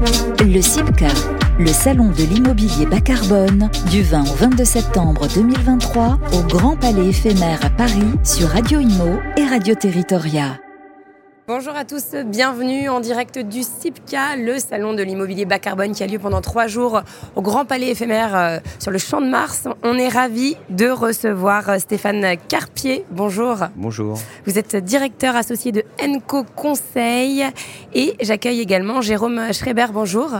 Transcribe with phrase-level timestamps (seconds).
[0.00, 1.08] Le CIPCA,
[1.58, 7.08] le salon de l'immobilier bas carbone, du 20 au 22 septembre 2023 au Grand Palais
[7.08, 10.58] éphémère à Paris sur Radio Imo et Radio Territoria.
[11.52, 16.04] Bonjour à tous, bienvenue en direct du CIPCA, le salon de l'immobilier bas carbone qui
[16.04, 17.02] a lieu pendant trois jours
[17.34, 19.66] au Grand Palais éphémère euh, sur le Champ de Mars.
[19.82, 23.04] On est ravis de recevoir euh, Stéphane Carpier.
[23.10, 23.56] Bonjour.
[23.74, 24.16] Bonjour.
[24.46, 27.44] Vous êtes directeur associé de Enco Conseil
[27.94, 29.86] et j'accueille également Jérôme Schreiber.
[29.92, 30.30] Bonjour.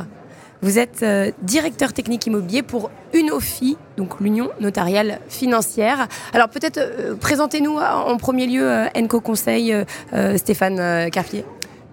[0.63, 6.07] Vous êtes euh, directeur technique immobilier pour UNOFI, donc l'Union notariale financière.
[6.35, 9.75] Alors peut-être euh, présentez-nous en premier lieu euh, Enco Conseil,
[10.37, 11.45] Stéphane Carpier.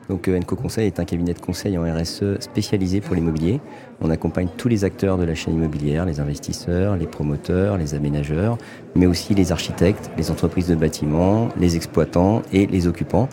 [0.09, 3.61] Donc Enco Conseil est un cabinet de conseil en RSE spécialisé pour l'immobilier.
[4.01, 8.57] On accompagne tous les acteurs de la chaîne immobilière, les investisseurs, les promoteurs, les aménageurs,
[8.95, 13.29] mais aussi les architectes, les entreprises de bâtiments, les exploitants et les occupants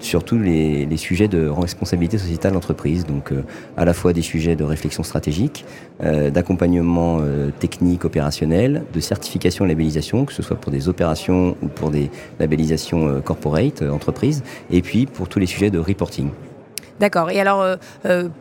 [0.00, 3.42] surtout les, les, sujets de responsabilité sociétale d'entreprise, donc euh,
[3.76, 5.64] à la fois des sujets de réflexion stratégique,
[6.02, 11.56] euh, d'accompagnement euh, technique opérationnel, de certification et labellisation, que ce soit pour des opérations
[11.62, 16.30] ou pour des labellisations corporate, entreprise, et puis pour tous les sujets de reporting.
[16.98, 17.30] D'accord.
[17.30, 17.64] Et alors,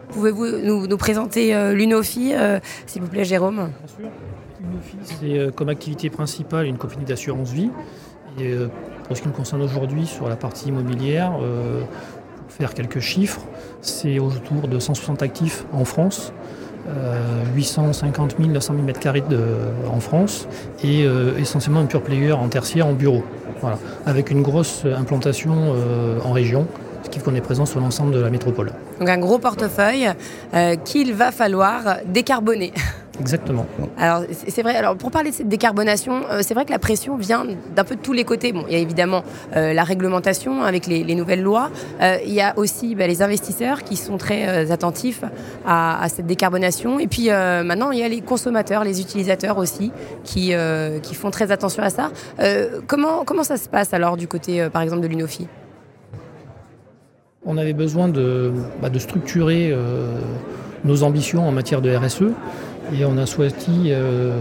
[0.09, 2.33] pouvez-vous nous, nous présenter l'UNOFI,
[2.85, 3.55] s'il vous plaît, Jérôme?
[3.55, 4.09] Bien sûr.
[4.61, 7.69] L'UNOFI, c'est comme activité principale une compagnie d'assurance vie.
[8.37, 8.55] Et
[9.09, 13.41] pour ce qui me concerne aujourd'hui sur la partie immobilière, euh, pour faire quelques chiffres,
[13.81, 16.31] c'est autour de 160 actifs en France.
[17.55, 19.37] 850 000, 900 000 m2
[19.91, 20.47] en France
[20.83, 23.23] et euh, essentiellement un pure player en tertiaire en bureau.
[23.61, 23.77] Voilà.
[24.07, 26.65] Avec une grosse implantation euh, en région,
[27.03, 28.71] ce qui fait qu'on est présent sur l'ensemble de la métropole.
[28.99, 30.09] Donc un gros portefeuille
[30.83, 32.73] qu'il va falloir décarboner.
[33.19, 33.65] Exactement.
[33.97, 34.75] Alors c'est vrai.
[34.75, 37.95] Alors pour parler de cette décarbonation, euh, c'est vrai que la pression vient d'un peu
[37.95, 38.53] de tous les côtés.
[38.53, 39.23] Bon, il y a évidemment
[39.55, 41.69] euh, la réglementation avec les, nouvelles lois.
[42.01, 45.23] Euh, il y a aussi bah, les investisseurs qui sont très attentifs
[45.65, 46.99] à, cette décarbonation.
[46.99, 49.91] Et puis maintenant, il y a les consommateurs, les utilisateurs aussi
[50.23, 50.53] qui
[51.03, 52.11] qui font très attention à ça.
[52.87, 55.47] comment comment ça se passe alors du côté, par exemple, de l'Unofi?
[57.45, 59.73] On avait besoin de, bah, de structurer
[60.83, 62.23] nos ambitions en matière de RSE.
[62.93, 64.33] Et on a souhaité euh,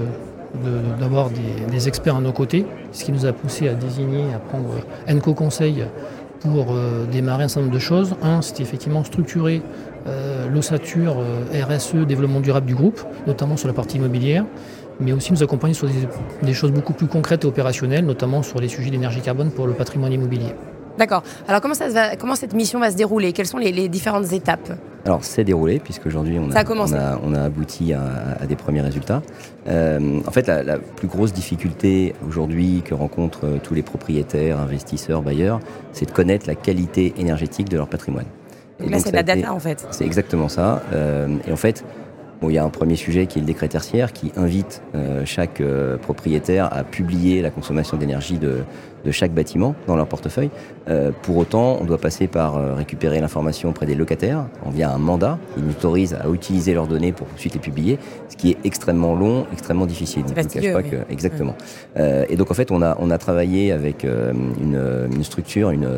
[0.98, 1.30] d'avoir
[1.70, 4.70] des, experts à nos côtés, ce qui nous a poussé à désigner, à prendre
[5.08, 5.84] Enco Conseil
[6.40, 8.14] pour euh, démarrer un certain nombre de choses.
[8.22, 9.62] Un, c'était effectivement structurer
[10.06, 11.16] euh, l'ossature
[11.52, 14.44] RSE, développement durable du groupe, notamment sur la partie immobilière,
[15.00, 15.88] mais aussi nous accompagner sur
[16.42, 19.74] des choses beaucoup plus concrètes et opérationnelles, notamment sur les sujets d'énergie carbone pour le
[19.74, 20.54] patrimoine immobilier.
[20.98, 21.22] D'accord.
[21.46, 23.32] Alors comment, ça va, comment cette mission va se dérouler?
[23.32, 24.72] Quelles sont les, différentes étapes?
[25.08, 29.22] Alors c'est déroulé puisqu'aujourd'hui on, a, on, a, abouti à, des premiers résultats.
[29.66, 35.22] Euh, en fait la, plus grosse difficulté aujourd'hui que rencontrent euh, tous les propriétaires, investisseurs,
[35.22, 35.60] bailleurs,
[35.92, 38.26] c'est de connaître la qualité énergétique de leur patrimoine.
[38.84, 39.86] Et là c'est la data en fait.
[39.92, 40.82] C'est exactement ça.
[40.92, 41.84] Euh, et en fait
[42.46, 45.60] il y a un premier sujet qui est le décret tertiaire qui invite euh, chaque
[45.60, 48.58] euh, propriétaire à publier la consommation d'énergie de,
[49.10, 50.50] chaque bâtiment dans leur portefeuille.
[50.88, 54.98] Euh, pour autant, on doit passer par récupérer l'information auprès des locataires en via un
[54.98, 58.58] mandat qui nous autorise à utiliser leurs données pour ensuite les publier, ce qui est
[58.64, 60.24] extrêmement long, extrêmement difficile.
[60.24, 61.54] Donc, je ne pas que exactement.
[61.96, 65.88] et donc en fait, on a on a travaillé avec une, structure, une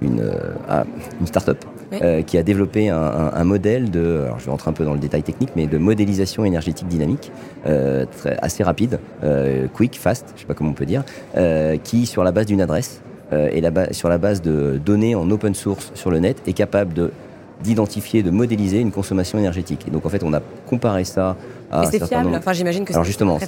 [0.00, 0.32] une,
[0.68, 0.84] ah,
[1.20, 1.64] une start-up
[2.00, 4.98] euh, qui a développé un, modèle de, alors je vais rentrer un peu dans le
[4.98, 7.32] détail technique, mais de modélisation énergétique dynamique
[7.66, 8.06] euh,
[8.40, 11.04] assez rapide, euh, quick, fast, je sais pas comment on peut dire,
[11.82, 13.02] qui sur la base d'une adresse
[13.32, 17.10] et sur la base de données en open source sur le net est capable de
[17.62, 19.84] d'identifier, de modéliser une consommation énergétique.
[19.86, 21.36] Et donc en fait, on a comparé ça
[21.72, 21.86] à.
[21.90, 23.38] c'est fiable Enfin, j'imagine que Alors justement,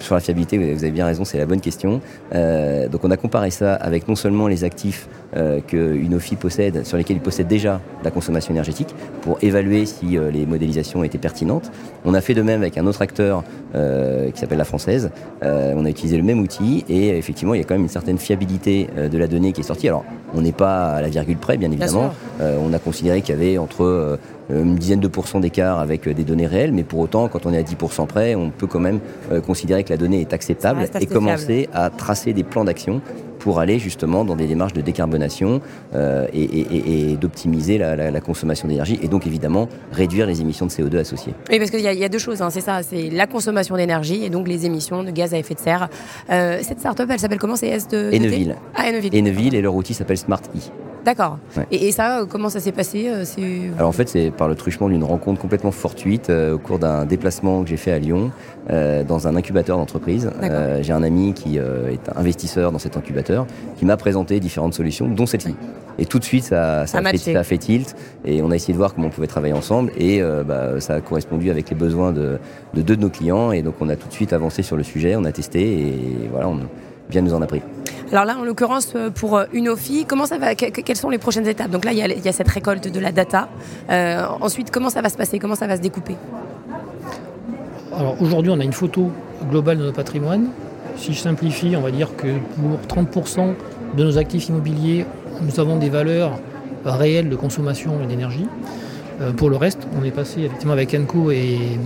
[0.00, 2.00] sur la fiabilité, vous avez bien raison, c'est la bonne question.
[2.34, 6.86] Euh, donc on a comparé ça avec non seulement les actifs euh, qu'une OFI possède,
[6.86, 11.18] sur lesquels il possède déjà la consommation énergétique, pour évaluer si euh, les modélisations étaient
[11.18, 11.70] pertinentes.
[12.04, 13.44] On a fait de même avec un autre acteur
[13.74, 15.10] euh, qui s'appelle la Française.
[15.42, 18.18] on a utilisé le même outil et effectivement, il y a quand même une certaine
[18.18, 19.88] fiabilité de la donnée qui est sortie.
[19.88, 20.04] Alors,
[20.34, 22.14] on n'est pas à la virgule près, bien évidemment.
[22.40, 24.18] on a considéré qu'il y avait entre
[24.50, 27.46] euh, une dizaine de pourcents d'écart avec euh, des données réelles, mais pour autant, quand
[27.46, 29.00] on est à 10% près, on peut quand même
[29.32, 33.00] euh, considérer que la donnée est acceptable et commencer à tracer des plans d'action
[33.46, 35.60] pour aller justement dans des démarches de décarbonation
[36.32, 41.32] et, d'optimiser la, consommation d'énergie et donc évidemment réduire les émissions de CO2 associées.
[41.48, 44.30] Oui, parce qu'il y, a deux choses, hein, c'est ça, c'est la consommation d'énergie et
[44.30, 45.88] donc les émissions de gaz à effet de serre.
[46.28, 48.56] cette start-up, elle s'appelle comment C'est S de Enneville.
[48.74, 49.16] Ah, Enneville.
[49.16, 50.58] Enneville et leur outil s'appelle Smart E.
[51.04, 51.38] D'accord.
[51.70, 53.08] Et, ça, comment ça s'est passé
[53.78, 57.62] Alors en fait, c'est par le truchement d'une rencontre complètement fortuite au cours d'un déplacement
[57.62, 58.32] que j'ai fait à Lyon
[58.68, 60.30] dans un incubateur d'entreprise.
[60.80, 63.46] j'ai un ami qui est investisseur dans cet incubateur
[63.76, 65.54] qui m'a présenté différentes solutions, dont celle-ci.
[65.98, 67.96] Et tout de suite, ça, ça, a fait, ça, a fait, tilt.
[68.24, 69.92] Et on a essayé de voir comment on pouvait travailler ensemble.
[69.96, 72.38] Et euh, bah, ça a correspondu avec les besoins de,
[72.74, 73.52] de, deux de nos clients.
[73.52, 75.16] Et donc, on a tout de suite avancé sur le sujet.
[75.16, 75.60] On a testé.
[75.60, 76.60] Et voilà, on
[77.08, 77.62] bien nous en a pris.
[78.10, 81.46] Alors là, en l'occurrence, euh, pour euh, Unofi, comment ça va Quelles sont les prochaines
[81.46, 81.70] étapes?
[81.70, 83.48] Donc là, il y, a, cette récolte de la data.
[84.40, 85.38] ensuite, comment ça va se passer?
[85.38, 86.16] Comment ça va se découper?
[87.96, 89.10] Alors aujourd'hui, on a une photo
[89.50, 90.48] globale de notre patrimoine.
[90.96, 92.26] Si je simplifie, on va dire que
[92.56, 93.54] pour 30%
[93.96, 95.06] de nos actifs immobiliers,
[95.40, 96.38] nous avons des valeurs
[96.84, 98.46] réelles de consommation et d'énergie.
[99.20, 101.78] Euh, pour le reste, on est passé effectivement avec Enco et,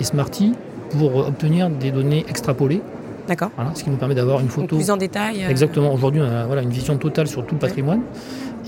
[0.00, 0.54] Smarty
[0.98, 2.80] pour obtenir des données extrapolées.
[3.26, 3.50] D'accord.
[3.74, 4.76] ce qui nous permet d'avoir une photo.
[4.76, 5.44] plus en détail.
[5.44, 5.92] Euh, Exactement.
[5.92, 8.00] Aujourd'hui, on a voilà, une vision totale sur tout le patrimoine.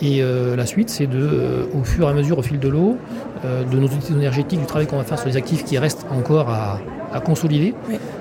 [0.02, 2.96] Et euh, la suite, c'est de, au fur et à mesure, au fil de l'eau,
[3.44, 6.50] de nos outils énergétiques, du travail qu'on va faire sur les actifs qui restent encore
[6.50, 7.74] à consolider,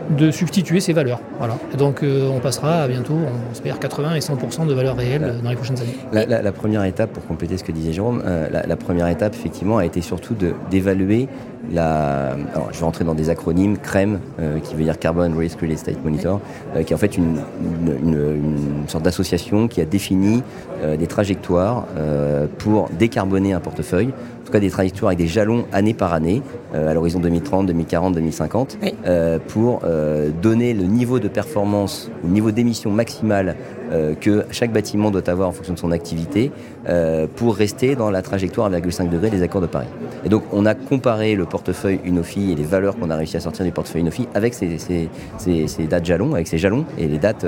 [0.10, 1.20] de substituer ces valeurs.
[1.38, 1.58] Voilà.
[1.78, 5.50] donc euh, on passera à bientôt, on espère, 80 et 100% de valeurs réelles dans
[5.50, 6.28] les prochaines années.
[6.28, 9.86] La, première étape, pour compléter ce que disait Jérôme, euh, la, première étape, effectivement, a
[9.86, 10.36] été surtout
[10.70, 11.28] d'évaluer
[11.72, 12.32] la.
[12.54, 15.72] Alors, je vais rentrer dans des acronymes, CREM, euh, qui veut dire Carbon Risk Real
[15.72, 16.42] Estate Monitor,
[16.86, 17.40] qui est en fait une,
[17.86, 20.42] une sorte d'association qui a défini
[20.98, 21.86] des trajectoires
[22.58, 24.12] pour décarboner un portefeuille
[24.50, 26.42] tout cas des trajectoires avec des jalons année par année,
[26.74, 28.80] euh, à l'horizon 2030, 2040, 2050,
[29.48, 33.56] pour euh, donner le niveau de performance, le niveau d'émission maximale
[33.92, 36.52] euh, que chaque bâtiment doit avoir en fonction de son activité
[37.36, 39.88] pour rester dans la trajectoire 1,5 degré des accords de Paris.
[40.26, 43.40] Et donc on a comparé le portefeuille Unofi et les valeurs qu'on a réussi à
[43.40, 47.46] sortir du portefeuille Unofi avec ces, ces, dates jalons, avec ces jalons et les dates,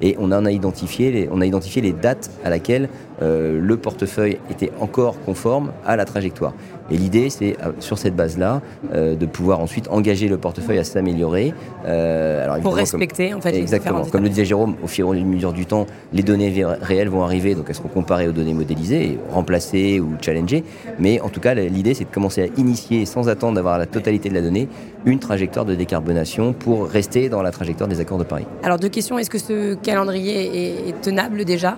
[0.00, 2.88] et on a identifié les, on a identifié les dates à laquelle
[3.20, 6.52] le portefeuille était encore conforme à la trajectoire.
[6.90, 8.60] Et l'idée, c'est euh, sur cette base-là
[8.92, 11.54] euh, de pouvoir ensuite engager le portefeuille à s'améliorer.
[11.86, 13.54] Euh, Pour respecter, en fait.
[13.54, 14.04] Exactement.
[14.04, 17.22] Comme le disait Jérôme, au fur et à mesure du temps, les données réelles vont
[17.22, 20.64] arriver, donc elles seront comparées aux données modélisées, remplacées ou challengées.
[20.98, 24.28] Mais en tout cas, l'idée, c'est de commencer à initier, sans attendre d'avoir la totalité
[24.28, 24.68] de la donnée,
[25.06, 28.46] une trajectoire de décarbonation pour rester dans la trajectoire des accords de Paris.
[28.62, 29.18] Alors, deux questions.
[29.18, 31.76] Est-ce que ce calendrier est tenable déjà?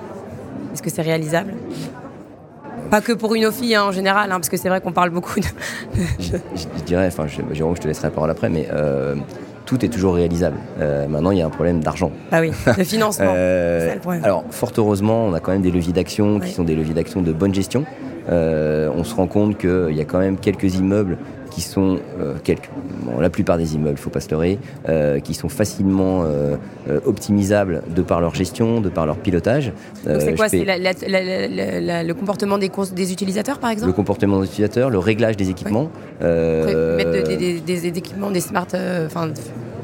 [0.76, 1.54] Est-ce que c'est réalisable?
[2.90, 5.08] Pas que pour une fille hein, en général, hein, parce que c'est vrai qu'on parle
[5.08, 5.46] beaucoup de.
[6.20, 9.14] je, dirais, enfin, Jérôme, je te laisserai la parole après, mais euh,
[9.64, 10.58] tout est toujours réalisable.
[10.78, 12.12] Euh, maintenant, il y a un problème d'argent.
[12.30, 13.32] Ah oui, de financement.
[13.34, 16.92] euh, alors, fort heureusement, on a quand même des leviers d'action qui sont des leviers
[16.92, 17.86] d'action de bonne gestion.
[18.28, 21.18] Euh, on se rend compte qu'il y a quand même quelques immeubles
[21.56, 22.68] qui sont euh, quelques,
[23.18, 24.58] la plupart des immeubles, il faut pas se leurrer,
[24.90, 26.56] euh, qui sont facilement euh,
[27.06, 29.72] optimisables de par leur gestion, de par leur pilotage.
[30.04, 33.88] c'est quoi C'est le comportement des, des, utilisateurs, par exemple?
[33.88, 35.90] Le comportement des utilisateurs, le réglage des équipements.
[36.20, 38.66] Mettre des, des, équipements, des smart,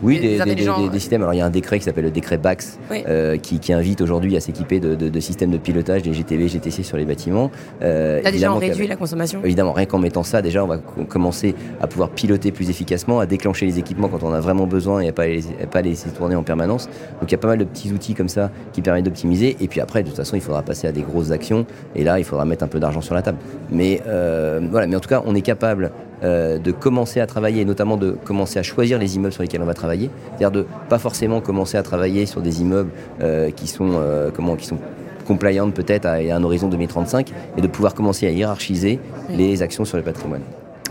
[0.03, 1.23] oui, des, systèmes.
[1.23, 4.37] Alors il y a un décret qui s'appelle le décret BAX euh, qui, invite aujourd'hui
[4.37, 7.51] à s'équiper de, systèmes de pilotage des GTV, GTC sur les bâtiments.
[7.83, 11.55] Euh, déjà on réduit la consommation Évidemment, rien qu'en mettant ça, déjà on va commencer
[11.81, 15.09] à pouvoir piloter plus efficacement, à déclencher les équipements quand on a vraiment besoin et
[15.09, 16.87] à pas les, pas les laisser tourner en permanence.
[17.21, 19.57] Donc il y a pas mal de petits outils comme ça qui permettent d'optimiser.
[19.61, 21.67] Et puis après, de toute façon, il faudra passer à des grosses actions.
[21.95, 23.39] Et là, il faudra mettre un peu d'argent sur la table.
[23.71, 25.93] Mais euh, voilà, mais en tout cas, on est capable
[26.25, 29.61] euh, de commencer à travailler, et notamment de commencer à choisir les immeubles sur lesquels
[29.61, 30.09] on va travailler.
[30.29, 34.55] C'est-à-dire de pas forcément commencer à travailler sur des immeubles euh, qui sont euh, comment
[34.55, 34.79] qui sont
[35.27, 39.97] compliant peut-être à, un horizon 2035 et de pouvoir commencer à hiérarchiser les actions sur
[39.97, 40.43] le patrimoine.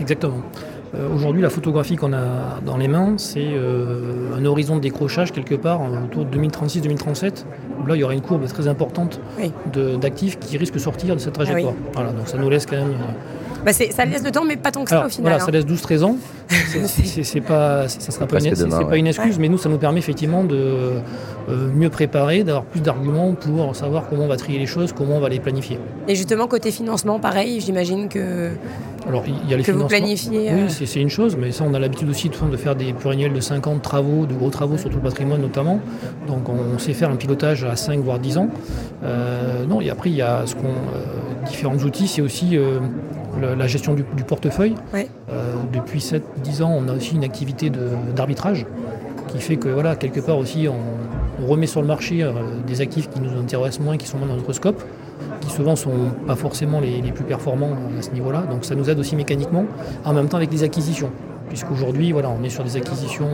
[0.02, 0.42] Exactement.
[1.16, 3.48] Aujourd'hui, la photographie qu'on a dans les mains, c'est
[4.38, 7.46] un horizon de décrochage quelque part autour de 2036-2037,
[7.82, 9.22] où là, il y aura une courbe très importante
[10.02, 11.74] d'actifs qui risquent de sortir de cette trajectoire.
[11.94, 12.96] Voilà, donc ça nous laisse quand même
[13.66, 15.32] bah ça laisse le temps, mais pas tant que ça au final.
[15.32, 16.18] Voilà, ça laisse 12-13 ans.
[16.86, 20.44] c'est pas, ça sera pas une, pas une excuse, mais nous, ça nous permet effectivement
[20.44, 20.56] de
[21.50, 25.18] euh, mieux préparer, d'avoir plus d'arguments pour savoir comment on va trier les choses, comment
[25.18, 25.80] on va les planifier.
[26.08, 28.52] Et justement, côté financement, pareil, j'imagine que.
[29.08, 30.52] Alors, il y a les que vous planifiez.
[30.54, 33.34] Oui, euh, c'est une chose, mais ça, on a l'habitude aussi de, faire des pluriannuels
[33.34, 35.80] de 50 travaux, de gros travaux sur tout le patrimoine notamment.
[36.28, 38.50] Donc, on, sait faire un pilotage à 5 voire 10 ans.
[39.04, 40.74] Euh, non, et après, il y a ce qu'on,
[41.48, 42.58] différents outils, c'est aussi
[43.40, 44.76] la gestion du, portefeuille.
[44.94, 47.72] Euh, depuis 7-10 ans, on a aussi une activité
[48.16, 48.66] d'arbitrage
[49.28, 52.34] qui fait que, voilà, quelque part aussi, on, remet sur le marché euh,
[52.68, 54.84] des actifs qui nous intéressent moins, qui sont moins dans notre scope,
[55.40, 58.44] qui souvent sont pas forcément les, plus performants à ce niveau-là.
[58.50, 59.66] Donc ça nous aide aussi mécaniquement,
[60.06, 61.10] en même temps avec les acquisitions.
[61.52, 63.28] Puisqu'aujourd'hui, voilà, on est sur des acquisitions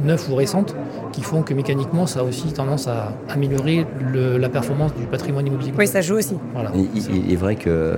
[0.00, 0.76] neuves ou récentes
[1.10, 3.84] qui font que mécaniquement, ça a aussi tendance à améliorer
[4.14, 5.72] la performance du patrimoine immobilier.
[5.76, 6.36] Oui, ça joue aussi.
[7.10, 7.96] Il, est vrai que,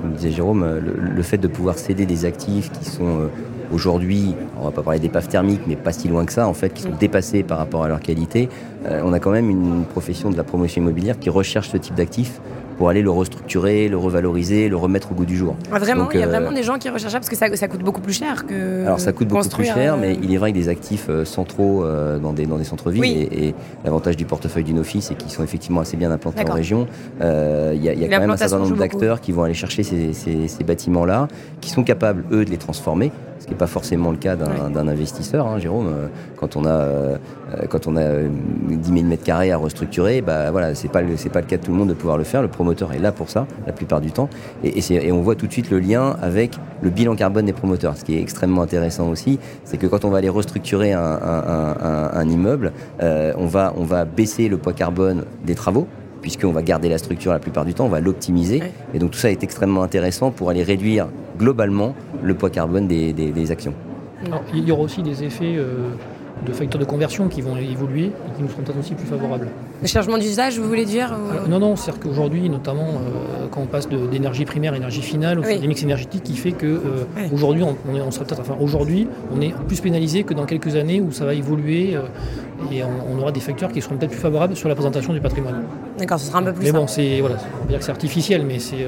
[0.00, 3.28] comme disait Jérôme, le, fait de pouvoir céder des actifs qui sont
[3.70, 6.70] aujourd'hui, on va pas parler d'épaves thermiques, mais pas si loin que ça, en fait,
[6.70, 8.48] qui sont dépassés par rapport à leur qualité,
[8.88, 12.40] on a quand même une profession de la promotion immobilière qui recherche ce type d'actifs
[12.76, 15.56] pour aller le restructurer, le revaloriser, le remettre au goût du jour.
[15.72, 17.54] Ah, vraiment, il y a euh, vraiment des gens qui recherchent ça parce que ça,
[17.56, 18.84] ça, coûte beaucoup plus cher que.
[18.84, 21.24] Alors ça coûte beaucoup plus cher, euh, mais il est vrai que des actifs euh,
[21.24, 21.84] centraux
[22.22, 23.54] dans des, dans des centres-villes et,
[23.84, 26.86] l'avantage du portefeuille d'une office, c'est qu'ils sont effectivement assez bien implantés en région.
[27.20, 27.26] Il
[27.82, 30.12] y a, y a quand même un certain nombre d'acteurs qui vont aller chercher ces,
[30.12, 31.28] ces, ces bâtiments-là,
[31.60, 34.88] qui sont capables, eux, de les transformer ce qui n'est pas forcément le cas d'un
[34.88, 35.88] investisseur, hein, Jérôme.
[35.88, 37.16] Euh, quand on a, euh,
[37.68, 41.14] quand on a 10 000 mètres carrés à restructurer, bah, voilà, ce n'est pas, le,
[41.30, 42.42] pas le cas de tout le monde de pouvoir le faire.
[42.42, 44.28] Le promoteur est là pour ça, la plupart du temps.
[44.64, 47.96] Et, et, on voit tout de suite le lien avec le bilan carbone des promoteurs.
[47.96, 52.10] Ce qui est extrêmement intéressant aussi, c'est que quand on va aller restructurer un, un,
[52.12, 55.86] un, immeuble, euh, on, va, on va baisser le poids carbone des travaux
[56.26, 58.60] puisqu'on va garder la structure la plupart du temps, on va l'optimiser.
[58.92, 61.06] Et donc tout ça est extrêmement intéressant pour aller réduire
[61.38, 63.72] globalement le poids carbone des, actions.
[64.52, 65.90] il y aura aussi des effets euh,
[66.44, 69.48] de facteurs de conversion qui vont évoluer et qui nous seront peut-être aussi plus favorables.
[69.80, 73.66] Le changement d'usage, vous voulez dire euh, Non, non, c'est-à-dire qu'aujourd'hui, notamment euh, quand on
[73.66, 77.62] passe d'énergie primaire à énergie finale, on des mix énergétiques qui fait que euh, aujourd'hui,
[77.62, 81.12] on, on, sera peut-être, enfin aujourd'hui, on est plus pénalisé que dans quelques années où
[81.12, 81.96] ça va évoluer
[82.72, 85.62] et on, aura des facteurs qui seront peut-être plus favorables sur la présentation du patrimoine.
[85.98, 86.64] D'accord, ce sera un peu plus.
[86.64, 88.84] Mais bon, c'est voilà, on dire que c'est artificiel, mais c'est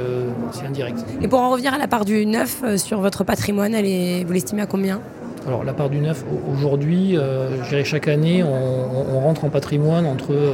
[0.66, 1.04] indirect.
[1.22, 4.32] Et pour en revenir à la part du neuf sur votre patrimoine, elle est, vous
[4.32, 5.00] l'estimez à combien?
[5.48, 10.52] Alors la part du neuf, aujourd'hui, euh, chaque année, on, rentre en patrimoine entre, euh,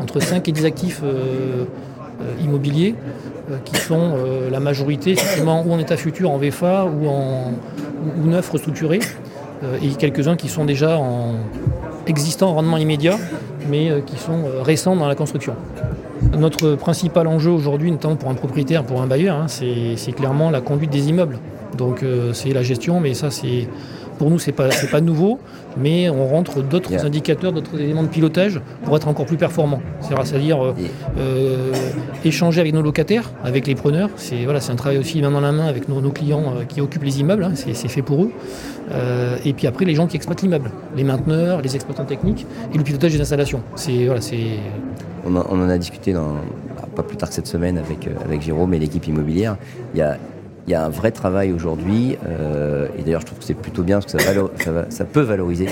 [0.00, 1.64] entre 5 et 10 actifs euh,
[2.22, 2.94] euh, immobiliers
[3.64, 4.16] qui sont
[4.50, 7.52] la majorité effectivement ou en état futur en VFA ou en
[8.20, 8.98] ou, neuf restructuré
[9.80, 11.34] et quelques-uns qui sont déjà en
[12.08, 13.16] existant en rendement immédiat
[13.70, 15.54] mais qui sont récents dans la construction.
[16.36, 20.60] Notre principal enjeu aujourd'hui, notamment pour un propriétaire, pour un bailleur, hein, c'est clairement la
[20.60, 21.38] conduite des immeubles.
[21.76, 23.68] Donc c'est la gestion, mais ça c'est
[24.18, 25.38] pour nous, ce n'est pas, pas nouveau,
[25.76, 29.80] mais on rentre d'autres indicateurs, d'autres éléments de pilotage pour être encore plus performant.
[30.00, 30.74] C'est-à-dire euh,
[31.18, 31.72] euh,
[32.24, 34.10] échanger avec nos locataires, avec les preneurs.
[34.16, 37.04] C'est voilà, un travail aussi main dans la main avec nos, clients euh, qui occupent
[37.04, 38.30] les immeubles, hein, c'est fait pour eux.
[39.44, 42.84] et puis après, les gens qui exploitent l'immeuble, les mainteneurs, les exploitants techniques et le
[42.84, 43.60] pilotage des installations.
[44.06, 46.34] Voilà, on, on, en a discuté dans,
[46.94, 49.56] pas plus tard que cette semaine avec, avec Jérôme et l'équipe immobilière.
[50.66, 53.82] Il y a un vrai travail aujourd'hui, euh, et d'ailleurs je trouve que c'est plutôt
[53.82, 54.32] bien parce que ça,
[54.88, 55.66] ça, peut valoriser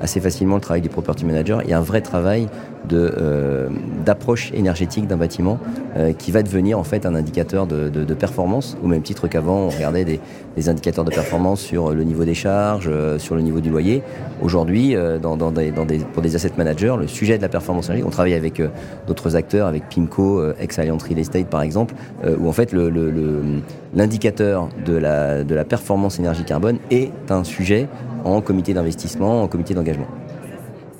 [0.00, 1.62] assez facilement le travail du property manager.
[1.62, 2.48] Il y a un vrai travail
[2.92, 3.68] euh,
[4.04, 5.58] d'approche énergétique d'un bâtiment
[5.96, 9.66] euh, qui va devenir en fait un indicateur de, de, performance, au même titre qu'avant
[9.66, 10.18] on regardait des,
[10.56, 14.02] des, indicateurs de performance sur le niveau des charges, euh, sur le niveau du loyer.
[14.42, 17.86] Aujourd'hui, dans, dans, des, dans des, pour des asset managers, le sujet de la performance
[17.86, 18.62] énergétique, on travaille avec
[19.06, 21.94] d'autres acteurs, avec Pimco, ex-Alliant Real Estate par exemple,
[22.38, 27.88] où en fait l'indicateur le, de, la, de la performance énergie carbone est un sujet
[28.24, 30.06] en comité d'investissement, en comité d'engagement.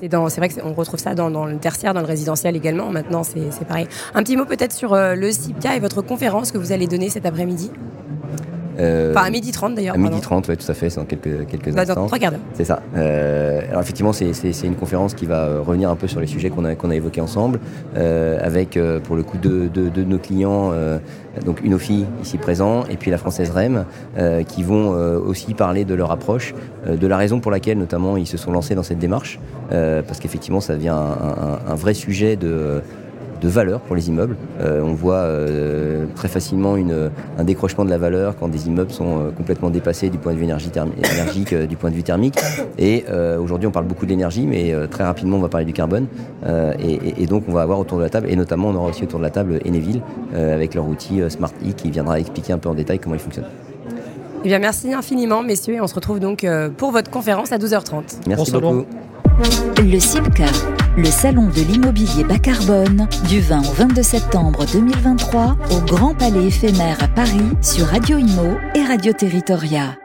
[0.00, 2.90] C'est vrai qu'on retrouve ça dans, le tertiaire, dans le résidentiel également.
[2.90, 3.87] Maintenant, c'est pareil.
[4.14, 7.11] Un petit mot peut-être sur euh, le CIPCA et votre conférence que vous allez donner
[7.11, 7.70] cet après-midi
[8.79, 9.95] euh, enfin, à midi 30 d'ailleurs.
[9.95, 11.95] À midi 30, oui, tout à fait, c'est dans quelques, quelques bah, instants.
[11.95, 12.41] Dans trois quarts d'heure.
[12.55, 12.81] C'est ça.
[12.97, 14.33] Euh, alors, effectivement, c'est
[14.65, 17.21] une conférence qui va revenir un peu sur les sujets qu'on a, qu'on a évoqués
[17.21, 17.61] ensemble,
[17.95, 20.73] avec, pour le coup, deux de, nos clients,
[21.45, 23.85] donc Unofi ici présent, et puis la Française REM,
[24.47, 26.55] qui vont aussi parler de leur approche,
[26.87, 29.39] de la raison pour laquelle, notamment, ils se sont lancés dans cette démarche,
[29.71, 32.83] parce qu'effectivement, ça devient un, un vrai sujet de
[33.40, 34.37] de valeur pour les immeubles.
[34.61, 38.92] Euh, on voit euh, très facilement une, un décrochement de la valeur quand des immeubles
[38.92, 40.70] sont euh, complètement dépassés du point de vue énergie
[41.12, 42.38] énergique, du point de vue thermique.
[42.78, 43.04] Et
[43.38, 46.06] aujourd'hui, on parle beaucoup d'énergie, mais très rapidement, on va parler du carbone.
[46.78, 49.18] Et, donc, on va avoir autour de la table, et notamment, on aura aussi autour
[49.18, 50.02] de la table Eneville
[50.35, 53.47] avec leur outil Smart E qui viendra expliquer un peu en détail comment il fonctionne.
[54.44, 58.20] Eh bien, merci infiniment, messieurs, et on se retrouve donc pour votre conférence à 12h30.
[58.26, 58.85] Merci beaucoup.
[59.78, 60.44] Le CIPCA,
[60.97, 66.47] le salon de l'immobilier bas carbone, du 20 au 22 septembre 2023 au Grand Palais
[66.47, 69.97] éphémère à Paris sur Radio Imo et Radio Territoria.